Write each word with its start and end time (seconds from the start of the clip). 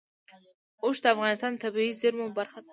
اوښ 0.83 0.97
د 1.03 1.05
افغانستان 1.13 1.51
د 1.55 1.61
طبیعي 1.63 1.91
زیرمو 2.01 2.25
برخه 2.37 2.59
ده. 2.63 2.69